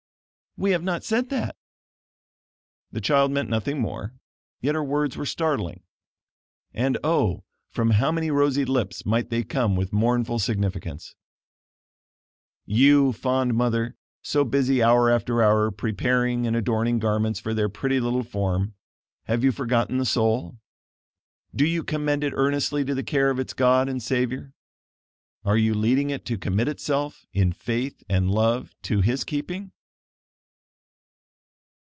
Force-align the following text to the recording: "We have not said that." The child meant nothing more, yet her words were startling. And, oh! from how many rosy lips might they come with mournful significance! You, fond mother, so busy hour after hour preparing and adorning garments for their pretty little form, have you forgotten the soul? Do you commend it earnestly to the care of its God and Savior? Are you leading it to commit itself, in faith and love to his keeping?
"We 0.57 0.71
have 0.71 0.83
not 0.83 1.05
said 1.05 1.29
that." 1.29 1.55
The 2.91 2.99
child 2.99 3.31
meant 3.31 3.49
nothing 3.49 3.79
more, 3.79 4.13
yet 4.59 4.75
her 4.75 4.83
words 4.83 5.15
were 5.15 5.25
startling. 5.25 5.81
And, 6.73 6.97
oh! 7.05 7.45
from 7.69 7.91
how 7.91 8.11
many 8.11 8.29
rosy 8.31 8.65
lips 8.65 9.05
might 9.05 9.29
they 9.29 9.43
come 9.45 9.77
with 9.77 9.93
mournful 9.93 10.39
significance! 10.39 11.15
You, 12.65 13.13
fond 13.13 13.53
mother, 13.55 13.95
so 14.21 14.43
busy 14.43 14.83
hour 14.83 15.09
after 15.09 15.41
hour 15.41 15.71
preparing 15.71 16.45
and 16.45 16.53
adorning 16.57 16.99
garments 16.99 17.39
for 17.39 17.53
their 17.53 17.69
pretty 17.69 18.01
little 18.01 18.23
form, 18.23 18.73
have 19.23 19.45
you 19.45 19.53
forgotten 19.53 19.99
the 19.99 20.05
soul? 20.05 20.57
Do 21.55 21.65
you 21.65 21.81
commend 21.81 22.25
it 22.25 22.33
earnestly 22.35 22.83
to 22.83 22.93
the 22.93 23.03
care 23.03 23.29
of 23.29 23.39
its 23.39 23.53
God 23.53 23.87
and 23.87 24.03
Savior? 24.03 24.51
Are 25.45 25.57
you 25.57 25.73
leading 25.73 26.09
it 26.09 26.25
to 26.25 26.37
commit 26.37 26.67
itself, 26.67 27.25
in 27.31 27.53
faith 27.53 28.03
and 28.09 28.29
love 28.29 28.73
to 28.83 28.99
his 28.99 29.23
keeping? 29.23 29.71